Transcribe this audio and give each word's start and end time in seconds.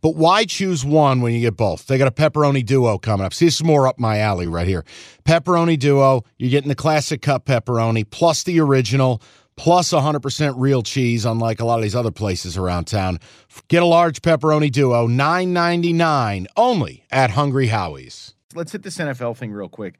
But 0.00 0.16
why 0.16 0.44
choose 0.44 0.84
one 0.84 1.20
when 1.20 1.34
you 1.34 1.40
get 1.40 1.56
both? 1.56 1.86
They 1.86 1.98
got 1.98 2.08
a 2.08 2.12
pepperoni 2.12 2.64
duo 2.64 2.98
coming 2.98 3.26
up. 3.26 3.34
See, 3.34 3.46
this 3.46 3.56
is 3.56 3.64
more 3.64 3.86
up 3.86 3.98
my 3.98 4.18
alley 4.18 4.46
right 4.46 4.66
here. 4.66 4.84
Pepperoni 5.24 5.78
duo, 5.78 6.24
you're 6.38 6.50
getting 6.50 6.68
the 6.68 6.74
classic 6.74 7.22
cup 7.22 7.46
pepperoni 7.46 8.08
plus 8.08 8.42
the 8.42 8.60
original 8.60 9.22
plus 9.56 9.92
100% 9.92 10.54
real 10.56 10.82
cheese, 10.82 11.24
unlike 11.24 11.60
a 11.60 11.64
lot 11.64 11.78
of 11.78 11.82
these 11.82 11.96
other 11.96 12.12
places 12.12 12.56
around 12.56 12.86
town. 12.86 13.18
Get 13.66 13.82
a 13.82 13.86
large 13.86 14.22
pepperoni 14.22 14.70
duo, 14.70 15.08
$9.99 15.08 16.46
only 16.56 17.04
at 17.10 17.30
Hungry 17.30 17.66
Howie's. 17.66 18.34
Let's 18.54 18.72
hit 18.72 18.82
this 18.82 18.96
NFL 18.98 19.36
thing 19.36 19.52
real 19.52 19.68
quick. 19.68 19.98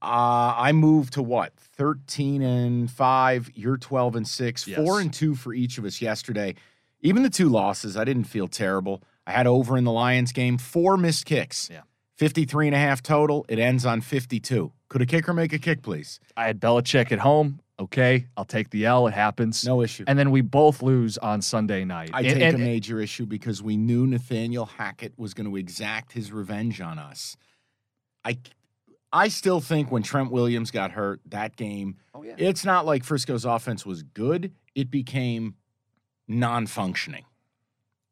Uh, 0.00 0.54
I 0.56 0.72
moved 0.72 1.14
to 1.14 1.22
what? 1.22 1.52
13 1.56 2.42
and 2.42 2.90
5. 2.90 3.50
You're 3.54 3.76
12 3.76 4.16
and 4.16 4.26
6. 4.26 4.66
Yes. 4.66 4.78
4 4.78 5.00
and 5.00 5.12
2 5.12 5.34
for 5.34 5.52
each 5.52 5.76
of 5.78 5.84
us 5.84 6.00
yesterday. 6.00 6.54
Even 7.00 7.22
the 7.22 7.30
two 7.30 7.48
losses, 7.48 7.96
I 7.96 8.04
didn't 8.04 8.24
feel 8.24 8.48
terrible. 8.48 9.02
I 9.28 9.32
had 9.32 9.46
over 9.46 9.76
in 9.76 9.84
the 9.84 9.92
Lions 9.92 10.32
game, 10.32 10.56
four 10.58 10.96
missed 10.96 11.26
kicks. 11.26 11.68
Yeah. 11.70 11.82
53 12.16 12.68
and 12.68 12.74
a 12.74 12.78
half 12.78 13.02
total. 13.02 13.44
It 13.48 13.58
ends 13.58 13.84
on 13.86 14.00
52. 14.00 14.72
Could 14.88 15.02
a 15.02 15.06
kicker 15.06 15.32
make 15.34 15.52
a 15.52 15.58
kick, 15.58 15.82
please? 15.82 16.18
I 16.36 16.46
had 16.46 16.58
Belichick 16.60 17.12
at 17.12 17.18
home. 17.20 17.60
Okay, 17.80 18.26
I'll 18.36 18.44
take 18.44 18.70
the 18.70 18.86
L. 18.86 19.06
It 19.06 19.14
happens. 19.14 19.64
No 19.64 19.82
issue. 19.82 20.02
And 20.08 20.18
then 20.18 20.32
we 20.32 20.40
both 20.40 20.82
lose 20.82 21.16
on 21.18 21.42
Sunday 21.42 21.84
night. 21.84 22.10
I 22.12 22.22
And- 22.22 22.28
take 22.34 22.42
and- 22.42 22.56
a 22.56 22.58
major 22.58 23.00
issue 23.00 23.24
because 23.26 23.62
we 23.62 23.76
knew 23.76 24.04
Nathaniel 24.06 24.66
Hackett 24.66 25.16
was 25.16 25.32
going 25.32 25.48
to 25.48 25.56
exact 25.56 26.12
his 26.12 26.32
revenge 26.32 26.80
on 26.80 26.98
us. 26.98 27.36
I 28.24 28.38
I 29.12 29.28
still 29.28 29.60
think 29.60 29.90
when 29.92 30.02
Trent 30.02 30.30
Williams 30.32 30.70
got 30.70 30.90
hurt 30.90 31.20
that 31.26 31.54
game, 31.56 31.96
Oh, 32.14 32.22
yeah. 32.24 32.34
it's 32.36 32.64
not 32.64 32.84
like 32.84 33.04
Frisco's 33.04 33.44
offense 33.46 33.86
was 33.86 34.02
good. 34.02 34.52
It 34.74 34.90
became 34.90 35.54
non-functioning. 36.26 37.24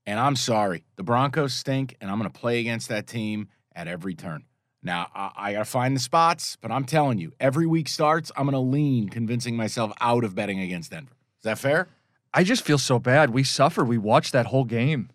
And 0.06 0.20
I'm 0.20 0.36
sorry, 0.36 0.84
the 0.94 1.02
Broncos 1.02 1.52
stink, 1.52 1.96
and 2.00 2.10
I'm 2.10 2.18
going 2.18 2.30
to 2.30 2.38
play 2.38 2.60
against 2.60 2.88
that 2.90 3.06
team 3.06 3.48
at 3.74 3.88
every 3.88 4.14
turn. 4.14 4.44
Now 4.82 5.08
I, 5.14 5.32
I 5.36 5.52
got 5.52 5.58
to 5.58 5.64
find 5.64 5.96
the 5.96 6.00
spots, 6.00 6.56
but 6.60 6.70
I'm 6.70 6.84
telling 6.84 7.18
you, 7.18 7.32
every 7.40 7.66
week 7.66 7.88
starts, 7.88 8.30
I'm 8.36 8.44
going 8.44 8.52
to 8.52 8.60
lean 8.60 9.08
convincing 9.08 9.56
myself 9.56 9.92
out 10.00 10.22
of 10.22 10.34
betting 10.36 10.60
against 10.60 10.92
Denver. 10.92 11.16
Is 11.38 11.44
that 11.44 11.58
fair? 11.58 11.88
I 12.32 12.44
just 12.44 12.64
feel 12.64 12.78
so 12.78 12.98
bad. 12.98 13.30
We 13.30 13.42
suffered. 13.42 13.86
We 13.86 13.98
watched 13.98 14.32
that 14.32 14.46
whole 14.46 14.64
game. 14.64 15.10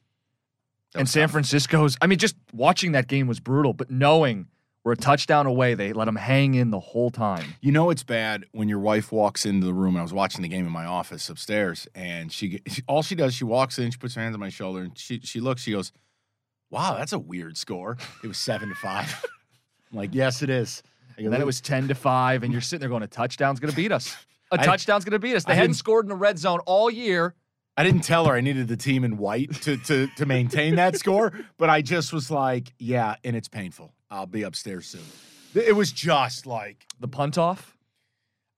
That 0.94 1.00
and 1.00 1.10
San 1.10 1.24
tough. 1.24 1.32
Francisco's, 1.32 1.98
I 2.02 2.08
mean, 2.08 2.20
just 2.20 2.36
watching 2.52 2.92
that 2.92 3.08
game 3.08 3.28
was 3.28 3.40
brutal, 3.40 3.74
but 3.74 3.90
knowing 3.90 4.48
we're 4.84 4.94
a 4.94 4.98
touchdown 4.98 5.46
away, 5.46 5.76
they 5.76 5.94
let 5.94 6.06
them 6.06 6.16
hang 6.16 6.56
in 6.56 6.72
the 6.72 6.80
whole 6.80 7.10
time. 7.12 7.56
You 7.62 7.72
know 7.72 7.90
it's 7.90 8.04
bad 8.04 8.46
when 8.52 8.68
your 8.68 8.80
wife 8.80 9.12
walks 9.12 9.46
into 9.46 9.66
the 9.66 9.74
room. 9.74 9.96
I 9.96 10.02
was 10.02 10.14
watching 10.14 10.42
the 10.42 10.48
game 10.48 10.66
in 10.66 10.72
my 10.72 10.86
office 10.86 11.30
upstairs, 11.30 11.88
and 11.94 12.32
she 12.32 12.62
all 12.88 13.04
she 13.04 13.16
does, 13.16 13.34
she 13.34 13.44
walks 13.44 13.78
in, 13.78 13.92
she 13.92 13.98
puts 13.98 14.16
her 14.16 14.22
hands 14.22 14.34
on 14.34 14.40
my 14.40 14.50
shoulder, 14.50 14.82
and 14.82 14.98
she 14.98 15.20
she 15.20 15.40
looks, 15.40 15.62
she 15.62 15.72
goes, 15.72 15.92
"Wow, 16.70 16.96
that's 16.98 17.14
a 17.14 17.20
weird 17.20 17.58
score. 17.58 17.98
It 18.24 18.28
was 18.28 18.38
seven 18.38 18.70
to 18.70 18.76
five. 18.76 19.24
I'm 19.92 19.98
like, 19.98 20.16
"Yes, 20.16 20.42
it 20.42 20.50
is." 20.50 20.82
Go, 21.22 21.30
then 21.30 21.42
it 21.42 21.46
was 21.46 21.62
10 21.62 21.90
to 21.90 21.94
5, 21.94 22.42
and 22.42 22.52
you're 22.52 22.62
sitting 22.62 22.80
there 22.80 22.90
going, 22.90 23.04
a 23.04 23.08
touchdown's 23.08 23.60
going 23.60 23.70
to 23.70 23.76
beat 23.76 23.92
us. 23.92 24.16
A 24.52 24.56
I- 24.60 24.66
touchdown's 24.66 25.06
going 25.06 25.12
to 25.12 25.20
beat 25.20 25.36
us. 25.36 25.44
They 25.44 25.54
I 25.54 25.56
hadn't 25.58 25.76
scored 25.76 26.06
in 26.06 26.10
the 26.10 26.16
red 26.16 26.40
zone 26.40 26.62
all 26.66 26.90
year. 26.90 27.36
I 27.78 27.84
didn't 27.84 28.02
tell 28.02 28.26
her 28.26 28.34
I 28.34 28.42
needed 28.42 28.68
the 28.68 28.78
team 28.78 29.04
in 29.04 29.18
white 29.18 29.54
to 29.62 29.78
to 29.78 30.08
to 30.18 30.26
maintain 30.26 30.76
that 30.76 30.98
score, 30.98 31.32
but 31.58 31.70
I 31.70 31.82
just 31.82 32.12
was 32.12 32.30
like, 32.32 32.74
"Yeah," 32.80 33.16
and 33.24 33.36
it's 33.36 33.48
painful. 33.48 33.94
I'll 34.12 34.26
be 34.28 34.44
upstairs 34.44 34.86
soon. 34.88 35.02
It 35.56 35.76
was 35.76 35.92
just 35.92 36.46
like 36.46 36.86
The 37.00 37.08
punt 37.08 37.38
off. 37.38 37.76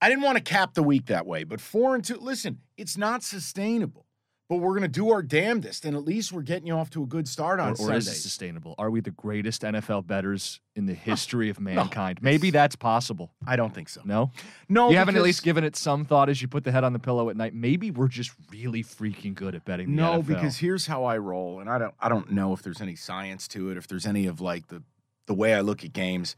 I 0.02 0.09
didn't 0.09 0.24
want 0.24 0.38
to 0.38 0.44
cap 0.44 0.74
the 0.74 0.84
week 0.84 1.06
that 1.06 1.25
way, 1.25 1.46
but 1.46 1.62
four 1.62 1.96
and 1.96 2.03
two. 2.03 2.18
Listen, 2.18 2.59
it's 2.75 2.97
not 2.97 3.24
sustainable, 3.24 4.06
but 4.50 4.58
we're 4.58 4.74
gonna 4.75 4.90
do 4.90 5.12
our 5.12 5.24
damnedest, 5.24 5.86
and 5.86 5.96
at 5.96 6.03
least 6.03 6.34
we're 6.34 6.42
getting 6.42 6.68
you 6.68 6.74
off 6.75 6.90
to 6.90 7.03
a 7.03 7.06
good 7.06 7.25
start 7.28 7.62
on 7.62 7.69
Or, 7.69 7.72
or 7.72 7.75
Sunday. 7.78 7.97
is 8.00 8.08
it 8.09 8.16
sustainable? 8.16 8.75
Are 8.78 8.92
we 8.92 9.00
the 9.00 9.12
greatest 9.12 9.62
NFL 9.62 10.06
betters 10.06 10.59
in 10.75 10.88
the 10.88 10.94
history 10.94 11.50
of 11.50 11.58
mankind? 11.62 12.19
Maybe 12.22 12.52
that's 12.52 12.75
possible. 12.75 13.31
I 13.47 13.56
don't 13.56 13.74
think 13.74 13.88
so. 13.88 14.02
No? 14.03 14.31
No, 14.68 14.90
you 14.90 14.97
haven't 14.97 15.16
at 15.16 15.22
least 15.24 15.42
given 15.42 15.63
it 15.63 15.78
some 15.78 16.03
thought 16.03 16.28
as 16.30 16.42
you 16.42 16.50
put 16.50 16.66
the 16.66 16.72
head 16.74 16.84
on 16.84 16.92
the 16.92 17.00
pillow 17.00 17.30
at 17.30 17.38
night. 17.38 17.53
Maybe 17.53 17.90
we're 17.90 18.09
just 18.09 18.31
really 18.52 18.84
freaking 18.84 19.34
good 19.34 19.56
at 19.56 19.63
betting 19.63 19.88
the 19.96 20.02
No, 20.02 20.22
NFL. 20.22 20.28
because 20.28 20.58
here's 20.58 20.86
how 20.86 21.06
I 21.06 21.18
roll, 21.18 21.62
and 21.62 21.69
I 21.69 21.78
don't 21.78 21.94
I 22.02 22.09
don't 22.09 22.30
know 22.31 22.52
if 22.52 22.62
there's 22.62 22.81
any 22.81 22.96
science 22.97 23.47
to 23.50 23.69
it, 23.69 23.78
if 23.78 23.88
there's 23.88 24.06
any 24.06 24.25
of 24.25 24.42
like 24.42 24.68
the 24.68 24.84
the 25.26 25.34
way 25.34 25.54
I 25.54 25.62
look 25.62 25.84
at 25.84 25.94
games. 25.94 26.36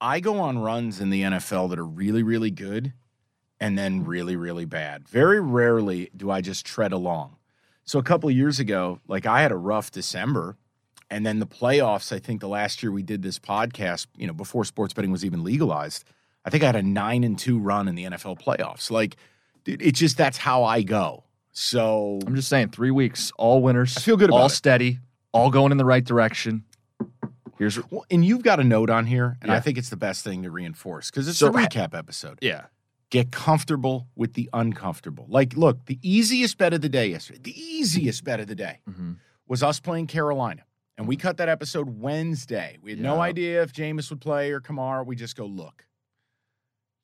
I 0.00 0.20
go 0.20 0.40
on 0.40 0.58
runs 0.58 1.00
in 1.00 1.10
the 1.10 1.22
NFL 1.22 1.70
that 1.70 1.78
are 1.78 1.86
really, 1.86 2.22
really 2.22 2.50
good 2.50 2.92
and 3.60 3.78
then 3.78 4.04
really, 4.04 4.34
really 4.34 4.64
bad. 4.64 5.08
Very 5.08 5.40
rarely 5.40 6.10
do 6.16 6.30
I 6.30 6.40
just 6.40 6.66
tread 6.66 6.92
along. 6.92 7.36
So 7.84 7.98
a 7.98 8.02
couple 8.02 8.28
of 8.28 8.34
years 8.34 8.58
ago, 8.58 9.00
like 9.06 9.26
I 9.26 9.42
had 9.42 9.52
a 9.52 9.56
rough 9.56 9.90
December, 9.90 10.56
and 11.10 11.26
then 11.26 11.38
the 11.38 11.46
playoffs, 11.46 12.12
I 12.12 12.18
think 12.18 12.40
the 12.40 12.48
last 12.48 12.82
year 12.82 12.90
we 12.90 13.02
did 13.02 13.22
this 13.22 13.38
podcast, 13.38 14.06
you 14.16 14.26
know, 14.26 14.32
before 14.32 14.64
sports 14.64 14.94
betting 14.94 15.12
was 15.12 15.24
even 15.24 15.44
legalized, 15.44 16.04
I 16.44 16.50
think 16.50 16.62
I 16.62 16.66
had 16.66 16.76
a 16.76 16.82
nine 16.82 17.22
and 17.22 17.38
two 17.38 17.58
run 17.58 17.86
in 17.86 17.94
the 17.94 18.04
NFL 18.04 18.40
playoffs. 18.40 18.90
Like, 18.90 19.16
dude, 19.64 19.82
it's 19.82 20.00
just 20.00 20.16
that's 20.16 20.38
how 20.38 20.64
I 20.64 20.82
go. 20.82 21.24
So 21.52 22.18
I'm 22.26 22.34
just 22.34 22.48
saying, 22.48 22.70
three 22.70 22.90
weeks, 22.90 23.30
all 23.36 23.62
winners. 23.62 23.96
I 23.96 24.00
feel 24.00 24.16
good 24.16 24.30
about 24.30 24.40
all 24.40 24.46
it. 24.46 24.50
steady, 24.50 24.98
all 25.32 25.50
going 25.50 25.70
in 25.70 25.78
the 25.78 25.84
right 25.84 26.04
direction. 26.04 26.64
Here's 27.62 27.78
Well, 27.92 28.04
and 28.10 28.24
you've 28.24 28.42
got 28.42 28.58
a 28.58 28.64
note 28.64 28.90
on 28.90 29.06
here, 29.06 29.38
and 29.40 29.52
I 29.52 29.60
think 29.60 29.78
it's 29.78 29.88
the 29.88 29.96
best 29.96 30.24
thing 30.24 30.42
to 30.42 30.50
reinforce 30.50 31.12
because 31.12 31.28
it's 31.28 31.38
So- 31.38 31.46
a 31.46 31.52
recap 31.52 31.94
episode. 31.96 32.40
yeah. 32.42 32.66
Get 33.10 33.30
comfortable 33.30 34.08
with 34.16 34.32
the 34.34 34.50
uncomfortable. 34.52 35.26
Like, 35.28 35.56
look, 35.56 35.86
the 35.86 36.00
easiest 36.02 36.58
bet 36.58 36.72
of 36.74 36.80
the 36.80 36.88
day 36.88 37.06
yesterday, 37.10 37.38
the 37.40 37.56
easiest 37.56 38.24
bet 38.24 38.40
of 38.40 38.48
the 38.48 38.56
day 38.56 38.80
Mm-hmm. 38.90 39.12
was 39.46 39.62
us 39.62 39.78
playing 39.78 40.08
Carolina. 40.08 40.64
And 40.98 41.06
we 41.06 41.16
cut 41.16 41.36
that 41.36 41.48
episode 41.48 41.88
Wednesday. 42.00 42.78
We 42.82 42.90
had 42.90 42.98
no 43.00 43.20
idea 43.20 43.62
if 43.62 43.72
Jameis 43.72 44.10
would 44.10 44.20
play 44.20 44.50
or 44.50 44.60
Kamara. 44.60 45.06
We 45.06 45.14
just 45.14 45.36
go, 45.36 45.46
look, 45.46 45.86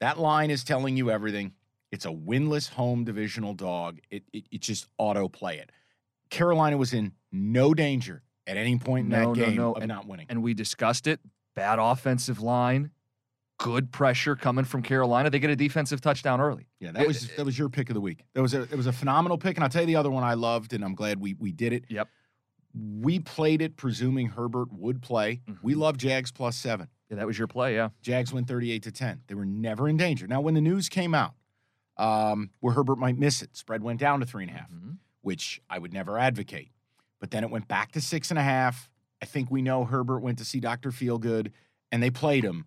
that 0.01 0.19
line 0.19 0.51
is 0.51 0.65
telling 0.65 0.97
you 0.97 1.09
everything. 1.09 1.53
It's 1.93 2.05
a 2.05 2.09
winless 2.11 2.69
home 2.71 3.05
divisional 3.05 3.55
dog. 3.55 4.01
It, 4.11 4.25
it, 4.33 4.45
it 4.51 4.61
just 4.61 4.89
auto 4.99 5.29
play 5.29 5.59
it. 5.59 5.71
Carolina 6.31 6.77
was 6.79 6.93
in 6.93 7.13
no 7.31 7.75
danger 7.75 8.25
at 8.49 8.57
any 8.57 8.77
point 8.79 9.05
in 9.05 9.11
No, 9.11 9.33
that 9.35 9.41
no, 9.41 9.47
game 9.47 9.57
no. 9.57 9.73
of 9.75 9.83
And- 9.83 9.89
not 9.89 10.07
winning. 10.07 10.27
And 10.29 10.43
we 10.43 10.55
discussed 10.55 11.07
it. 11.07 11.21
Bad 11.55 11.79
offensive 11.79 12.41
line, 12.41 12.91
good 13.59 13.91
pressure 13.93 14.35
coming 14.37 14.65
from 14.65 14.83
Carolina. 14.83 15.29
They 15.31 15.39
get 15.41 15.51
a 15.51 15.57
defensive 15.57 16.01
touchdown 16.01 16.41
early. 16.41 16.69
Yeah, 16.81 16.93
that 16.93 17.07
was 17.07 17.29
that 17.37 17.45
was 17.45 17.59
your 17.59 17.69
pick 17.69 17.91
of 17.91 17.95
the 17.95 18.01
week. 18.01 18.25
That 18.35 18.43
was 18.43 18.55
a 18.55 18.63
it 18.63 18.75
was 18.77 18.87
a 18.87 18.93
phenomenal 18.93 19.39
pick, 19.39 19.57
and 19.57 19.65
I'll 19.65 19.71
tell 19.71 19.83
you 19.83 19.87
the 19.89 19.97
other 19.97 20.11
one 20.11 20.23
I 20.25 20.35
loved, 20.35 20.73
and 20.73 20.85
I'm 20.85 20.95
glad 20.95 21.21
we 21.21 21.35
we 21.35 21.53
did 21.53 21.73
it. 21.73 21.85
Yep. 21.89 22.09
We 22.75 23.19
played 23.19 23.61
it 23.63 23.77
presuming 23.77 24.29
Herbert 24.29 24.73
would 24.73 25.03
play. 25.03 25.41
We 25.63 25.75
Mhm. 25.75 25.79
love 25.79 25.97
Jags 25.97 26.31
plus 26.31 26.57
seven. 26.57 26.89
Yeah, 27.11 27.17
that 27.17 27.27
was 27.27 27.39
your 27.39 27.49
play. 27.49 27.75
Yeah. 27.75 27.89
Jags 28.03 28.33
win 28.33 28.45
38 28.45 28.83
to 28.85 28.93
10. 28.93 29.23
They 29.27 29.35
were 29.35 29.47
never 29.47 29.89
in 29.89 29.97
danger. 29.97 30.27
Now, 30.27 30.41
when 30.43 30.53
the 30.55 30.61
news 30.61 30.89
came 30.89 31.15
out 31.15 31.35
um, 31.97 32.51
where 32.61 32.75
Herbert 32.75 32.97
might 32.99 33.19
miss 33.19 33.43
it, 33.43 33.57
spread 33.57 33.83
went 33.83 33.99
down 33.99 34.21
to 34.21 34.27
three 34.27 34.45
and 34.45 34.53
a 34.53 34.55
half, 34.59 34.71
Mhm. 34.71 34.99
which 35.23 35.61
I 35.69 35.79
would 35.81 35.93
never 35.93 36.17
advocate. 36.19 36.71
But 37.21 37.31
then 37.31 37.45
it 37.45 37.51
went 37.51 37.69
back 37.69 37.93
to 37.93 38.01
six 38.01 38.31
and 38.31 38.39
a 38.39 38.43
half. 38.43 38.91
I 39.21 39.27
think 39.27 39.51
we 39.51 39.63
know 39.63 39.85
Herbert 39.85 40.21
went 40.21 40.39
to 40.39 40.45
see 40.45 40.61
Dr. 40.61 40.91
Feelgood, 40.91 41.51
and 41.91 42.03
they 42.03 42.11
played 42.11 42.45
him. 42.45 42.67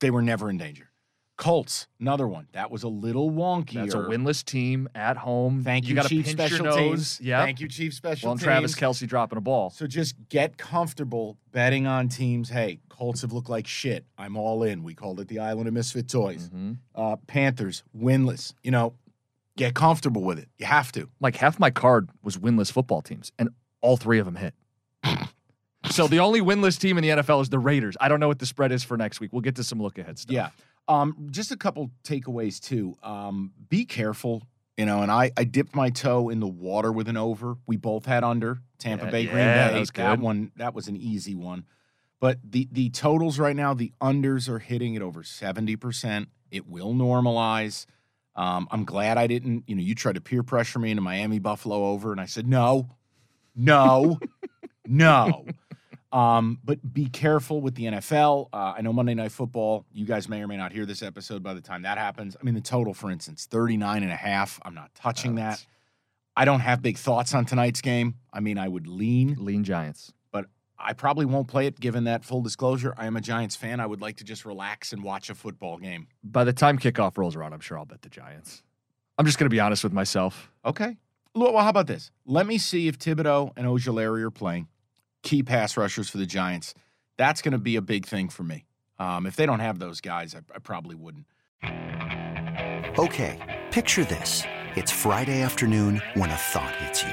They 0.00 0.10
were 0.10 0.22
never 0.22 0.50
in 0.50 0.58
danger. 0.58 0.90
Colts, 1.36 1.86
another 2.00 2.26
one. 2.26 2.48
That 2.50 2.68
was 2.72 2.82
a 2.82 2.88
little 2.88 3.30
wonky. 3.30 3.74
That's 3.74 3.94
a 3.94 3.98
winless 3.98 4.44
team 4.44 4.88
at 4.96 5.16
home. 5.16 5.62
Thank 5.62 5.86
you, 5.86 5.94
you 5.94 6.02
Chief 6.02 6.24
pinch 6.24 6.36
Special 6.36 6.74
Teams. 6.74 7.20
Yeah. 7.20 7.44
Thank 7.44 7.60
you, 7.60 7.68
Chief 7.68 7.94
Special 7.94 8.26
Well, 8.26 8.32
and 8.32 8.40
Teams. 8.40 8.44
Travis 8.44 8.74
Kelce 8.74 9.06
dropping 9.06 9.38
a 9.38 9.40
ball. 9.40 9.70
So 9.70 9.86
just 9.86 10.16
get 10.30 10.56
comfortable 10.58 11.38
betting 11.52 11.86
on 11.86 12.08
teams. 12.08 12.48
Hey, 12.48 12.80
Colts 12.88 13.22
have 13.22 13.32
looked 13.32 13.48
like 13.48 13.68
shit. 13.68 14.04
I'm 14.18 14.36
all 14.36 14.64
in. 14.64 14.82
We 14.82 14.94
called 14.94 15.20
it 15.20 15.28
the 15.28 15.38
Island 15.38 15.68
of 15.68 15.74
Misfit 15.74 16.08
Toys. 16.08 16.50
Mhm. 16.52 16.78
Uh, 16.92 17.14
Panthers, 17.28 17.84
winless. 17.96 18.52
You 18.64 18.72
know, 18.72 18.94
get 19.58 19.74
comfortable 19.74 20.22
with 20.22 20.38
it. 20.38 20.48
You 20.56 20.64
have 20.66 20.90
to. 20.92 21.10
Like 21.20 21.36
half 21.36 21.58
my 21.58 21.70
card 21.70 22.08
was 22.22 22.38
winless 22.38 22.72
football 22.72 23.02
teams, 23.02 23.30
and 23.38 23.50
all 23.82 23.98
three 23.98 24.18
of 24.18 24.24
them 24.24 24.36
hit. 24.36 24.54
so 25.90 26.06
the 26.08 26.20
only 26.20 26.40
winless 26.40 26.78
team 26.78 26.96
in 26.98 27.02
the 27.02 27.10
NFL 27.10 27.42
is 27.42 27.50
the 27.50 27.58
Raiders. 27.58 27.96
I 28.00 28.08
don't 28.08 28.20
know 28.20 28.28
what 28.28 28.38
the 28.38 28.46
spread 28.46 28.72
is 28.72 28.82
for 28.84 28.96
next 28.96 29.20
week. 29.20 29.32
We'll 29.32 29.42
get 29.42 29.56
to 29.56 29.64
some 29.64 29.80
look 29.82 29.98
ahead 29.98 30.18
stuff. 30.18 30.32
Yeah. 30.34 30.48
Um, 30.88 31.28
just 31.30 31.50
a 31.52 31.56
couple 31.56 31.90
takeaways 32.04 32.60
too. 32.60 32.96
Um, 33.02 33.52
be 33.68 33.84
careful, 33.84 34.42
you 34.76 34.86
know. 34.86 35.02
And 35.02 35.12
I, 35.12 35.30
I 35.36 35.44
dipped 35.44 35.74
my 35.74 35.90
toe 35.90 36.30
in 36.30 36.40
the 36.40 36.46
water 36.46 36.90
with 36.90 37.08
an 37.08 37.16
over. 37.18 37.56
We 37.66 37.76
both 37.76 38.06
had 38.06 38.24
under 38.24 38.62
Tampa 38.78 39.04
Yeah, 39.06 39.10
Bay, 39.10 39.24
Green 39.26 39.36
yeah, 39.38 39.68
Bay. 39.68 39.74
that 39.74 39.80
was 39.80 39.90
good. 39.90 40.20
one 40.20 40.52
that 40.56 40.74
was 40.74 40.88
an 40.88 40.96
easy 40.96 41.34
one. 41.34 41.66
But 42.20 42.38
the 42.42 42.68
the 42.72 42.90
totals 42.90 43.38
right 43.38 43.54
now, 43.54 43.74
the 43.74 43.92
unders 44.00 44.48
are 44.48 44.58
hitting 44.58 44.96
at 44.96 45.02
over 45.02 45.22
seventy 45.22 45.76
percent. 45.76 46.28
It 46.50 46.66
will 46.66 46.94
normalize. 46.94 47.84
Um, 48.36 48.68
I'm 48.70 48.84
glad 48.84 49.18
I 49.18 49.26
didn't. 49.26 49.64
You 49.66 49.74
know, 49.74 49.82
you 49.82 49.94
tried 49.94 50.14
to 50.14 50.20
peer 50.20 50.42
pressure 50.42 50.78
me 50.78 50.90
into 50.90 51.02
Miami 51.02 51.38
Buffalo 51.38 51.86
over, 51.86 52.12
and 52.12 52.20
I 52.20 52.26
said 52.26 52.46
no, 52.46 52.88
no, 53.56 54.18
no. 54.86 55.44
Um, 56.10 56.58
but 56.64 56.94
be 56.94 57.06
careful 57.06 57.60
with 57.60 57.74
the 57.74 57.84
NFL. 57.84 58.48
Uh, 58.52 58.74
I 58.76 58.80
know 58.80 58.92
Monday 58.92 59.14
Night 59.14 59.32
Football, 59.32 59.84
you 59.92 60.06
guys 60.06 60.28
may 60.28 60.40
or 60.40 60.46
may 60.46 60.56
not 60.56 60.72
hear 60.72 60.86
this 60.86 61.02
episode 61.02 61.42
by 61.42 61.52
the 61.54 61.60
time 61.60 61.82
that 61.82 61.98
happens. 61.98 62.36
I 62.40 62.44
mean, 62.44 62.54
the 62.54 62.60
total, 62.60 62.94
for 62.94 63.10
instance, 63.10 63.46
39 63.50 64.02
and 64.02 64.12
a 64.12 64.16
half. 64.16 64.58
I'm 64.64 64.74
not 64.74 64.94
touching 64.94 65.34
that. 65.34 65.64
I 66.34 66.44
don't 66.44 66.60
have 66.60 66.80
big 66.80 66.96
thoughts 66.96 67.34
on 67.34 67.44
tonight's 67.44 67.80
game. 67.80 68.14
I 68.32 68.40
mean, 68.40 68.58
I 68.58 68.68
would 68.68 68.86
lean, 68.86 69.36
Lean 69.40 69.64
Giants. 69.64 70.12
But 70.78 70.84
I 70.88 70.92
probably 70.92 71.26
won't 71.26 71.48
play 71.48 71.66
it 71.66 71.80
given 71.80 72.04
that 72.04 72.24
full 72.24 72.42
disclosure. 72.42 72.94
I 72.96 73.06
am 73.06 73.16
a 73.16 73.20
Giants 73.20 73.56
fan. 73.56 73.80
I 73.80 73.86
would 73.86 74.00
like 74.00 74.16
to 74.18 74.24
just 74.24 74.44
relax 74.44 74.92
and 74.92 75.02
watch 75.02 75.30
a 75.30 75.34
football 75.34 75.78
game. 75.78 76.08
By 76.22 76.44
the 76.44 76.52
time 76.52 76.78
kickoff 76.78 77.18
rolls 77.18 77.36
around, 77.36 77.52
I'm 77.52 77.60
sure 77.60 77.78
I'll 77.78 77.84
bet 77.84 78.02
the 78.02 78.08
Giants. 78.08 78.62
I'm 79.18 79.26
just 79.26 79.38
going 79.38 79.46
to 79.46 79.54
be 79.54 79.60
honest 79.60 79.82
with 79.82 79.92
myself. 79.92 80.50
Okay. 80.64 80.96
Well, 81.34 81.56
how 81.58 81.68
about 81.68 81.86
this? 81.86 82.10
Let 82.24 82.46
me 82.46 82.58
see 82.58 82.88
if 82.88 82.98
Thibodeaux 82.98 83.52
and 83.56 83.66
Ojulari 83.66 84.22
are 84.22 84.30
playing 84.30 84.68
key 85.22 85.42
pass 85.42 85.76
rushers 85.76 86.08
for 86.08 86.18
the 86.18 86.26
Giants. 86.26 86.74
That's 87.16 87.42
going 87.42 87.52
to 87.52 87.58
be 87.58 87.76
a 87.76 87.82
big 87.82 88.06
thing 88.06 88.28
for 88.28 88.44
me. 88.44 88.64
Um, 88.98 89.26
if 89.26 89.36
they 89.36 89.46
don't 89.46 89.60
have 89.60 89.78
those 89.78 90.00
guys, 90.00 90.34
I, 90.34 90.38
I 90.54 90.58
probably 90.58 90.94
wouldn't. 90.94 91.26
Okay, 92.98 93.60
picture 93.70 94.04
this. 94.04 94.42
It's 94.76 94.92
Friday 94.92 95.42
afternoon 95.42 96.02
when 96.14 96.30
a 96.30 96.36
thought 96.36 96.74
hits 96.76 97.02
you. 97.02 97.12